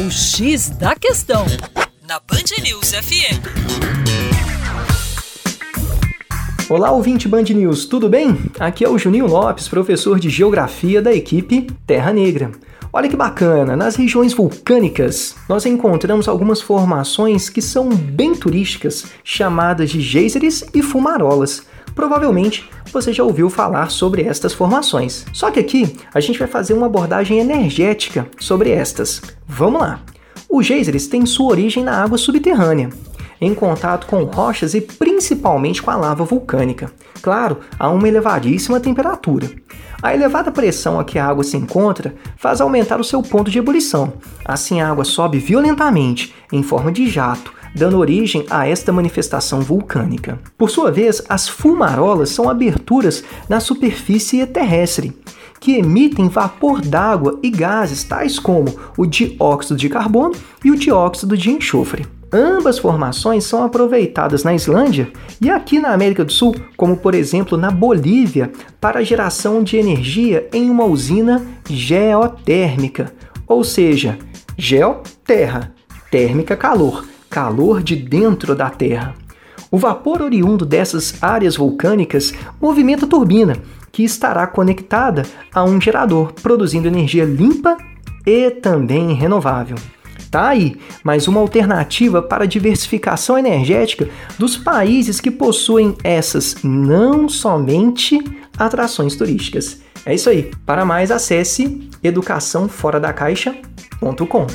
O 0.00 0.10
X 0.10 0.70
da 0.70 0.94
Questão, 0.94 1.44
na 2.08 2.18
Band 2.20 2.62
News 2.62 2.92
FM. 2.92 3.36
Olá, 6.70 6.90
ouvinte 6.90 7.28
Band 7.28 7.42
News, 7.42 7.84
tudo 7.84 8.08
bem? 8.08 8.38
Aqui 8.58 8.82
é 8.82 8.88
o 8.88 8.96
Juninho 8.96 9.26
Lopes, 9.26 9.68
professor 9.68 10.18
de 10.18 10.30
Geografia 10.30 11.02
da 11.02 11.12
equipe 11.12 11.66
Terra 11.86 12.14
Negra. 12.14 12.50
Olha 12.90 13.10
que 13.10 13.16
bacana, 13.16 13.76
nas 13.76 13.94
regiões 13.94 14.32
vulcânicas 14.32 15.36
nós 15.46 15.66
encontramos 15.66 16.28
algumas 16.28 16.62
formações 16.62 17.50
que 17.50 17.60
são 17.60 17.90
bem 17.90 18.34
turísticas, 18.34 19.04
chamadas 19.22 19.90
de 19.90 20.00
geysers 20.00 20.64
e 20.72 20.80
fumarolas. 20.80 21.62
Provavelmente 21.94 22.68
você 22.92 23.12
já 23.12 23.22
ouviu 23.22 23.48
falar 23.48 23.90
sobre 23.90 24.22
estas 24.22 24.52
formações. 24.52 25.24
Só 25.32 25.50
que 25.50 25.60
aqui 25.60 25.96
a 26.12 26.20
gente 26.20 26.38
vai 26.38 26.48
fazer 26.48 26.74
uma 26.74 26.86
abordagem 26.86 27.38
energética 27.38 28.26
sobre 28.38 28.70
estas. 28.70 29.20
Vamos 29.46 29.80
lá! 29.80 30.00
Os 30.48 30.66
geysers 30.66 31.06
têm 31.06 31.24
sua 31.26 31.50
origem 31.50 31.84
na 31.84 32.02
água 32.02 32.18
subterrânea, 32.18 32.90
em 33.40 33.54
contato 33.54 34.06
com 34.06 34.24
rochas 34.24 34.74
e 34.74 34.80
principalmente 34.80 35.80
com 35.80 35.90
a 35.90 35.96
lava 35.96 36.24
vulcânica. 36.24 36.90
Claro, 37.22 37.58
a 37.78 37.88
uma 37.88 38.08
elevadíssima 38.08 38.80
temperatura. 38.80 39.48
A 40.02 40.14
elevada 40.14 40.50
pressão 40.50 40.98
a 40.98 41.04
que 41.04 41.18
a 41.18 41.26
água 41.26 41.44
se 41.44 41.56
encontra 41.56 42.14
faz 42.36 42.60
aumentar 42.60 42.98
o 42.98 43.04
seu 43.04 43.22
ponto 43.22 43.50
de 43.50 43.58
ebulição. 43.58 44.14
Assim, 44.44 44.80
a 44.80 44.90
água 44.90 45.04
sobe 45.04 45.38
violentamente, 45.38 46.34
em 46.50 46.62
forma 46.62 46.90
de 46.90 47.08
jato, 47.08 47.52
dando 47.74 47.98
origem 47.98 48.46
a 48.50 48.66
esta 48.66 48.92
manifestação 48.92 49.60
vulcânica. 49.60 50.38
Por 50.56 50.70
sua 50.70 50.90
vez, 50.90 51.22
as 51.28 51.48
fumarolas 51.48 52.30
são 52.30 52.48
aberturas 52.48 53.24
na 53.48 53.60
superfície 53.60 54.44
terrestre 54.46 55.16
que 55.60 55.76
emitem 55.76 56.28
vapor 56.28 56.80
d'água 56.80 57.38
e 57.42 57.50
gases 57.50 58.02
tais 58.02 58.38
como 58.38 58.74
o 58.96 59.04
dióxido 59.04 59.76
de 59.76 59.88
carbono 59.90 60.34
e 60.64 60.70
o 60.70 60.76
dióxido 60.76 61.36
de 61.36 61.50
enxofre. 61.50 62.06
Ambas 62.32 62.78
formações 62.78 63.44
são 63.44 63.64
aproveitadas 63.64 64.44
na 64.44 64.54
Islândia 64.54 65.10
e 65.40 65.50
aqui 65.50 65.80
na 65.80 65.92
América 65.92 66.24
do 66.24 66.32
Sul, 66.32 66.54
como 66.76 66.96
por 66.96 67.14
exemplo 67.14 67.58
na 67.58 67.70
Bolívia, 67.70 68.52
para 68.80 69.00
a 69.00 69.04
geração 69.04 69.62
de 69.62 69.76
energia 69.76 70.48
em 70.52 70.70
uma 70.70 70.84
usina 70.84 71.44
geotérmica, 71.68 73.12
ou 73.46 73.64
seja, 73.64 74.16
geo 74.56 75.00
terra, 75.24 75.74
térmica 76.08 76.56
calor, 76.56 77.04
calor 77.30 77.82
de 77.82 77.96
dentro 77.96 78.54
da 78.54 78.68
terra. 78.68 79.14
O 79.70 79.78
vapor 79.78 80.20
oriundo 80.20 80.66
dessas 80.66 81.22
áreas 81.22 81.56
vulcânicas 81.56 82.34
movimenta 82.60 83.06
a 83.06 83.08
turbina, 83.08 83.56
que 83.92 84.02
estará 84.02 84.46
conectada 84.46 85.22
a 85.54 85.62
um 85.62 85.80
gerador, 85.80 86.32
produzindo 86.32 86.88
energia 86.88 87.24
limpa 87.24 87.76
e 88.26 88.50
também 88.50 89.14
renovável. 89.14 89.76
Tá 90.30 90.48
aí 90.48 90.76
mais 91.02 91.26
uma 91.26 91.40
alternativa 91.40 92.20
para 92.22 92.44
a 92.44 92.46
diversificação 92.46 93.38
energética 93.38 94.08
dos 94.38 94.56
países 94.56 95.20
que 95.20 95.30
possuem 95.30 95.96
essas 96.04 96.56
não 96.62 97.28
somente 97.28 98.22
atrações 98.56 99.16
turísticas. 99.16 99.80
É 100.04 100.14
isso 100.14 100.30
aí. 100.30 100.52
Para 100.64 100.84
mais, 100.84 101.10
acesse 101.10 101.90
educaçãoforadacaixa.com. 102.02 104.46